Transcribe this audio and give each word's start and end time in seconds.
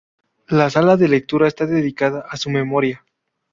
La 0.47 0.71
Sala 0.71 0.97
de 0.97 1.07
Lectura 1.07 1.47
está 1.47 1.67
dedicada 1.67 2.25
a 2.27 2.35
su 2.35 2.49
memoria. 2.49 3.05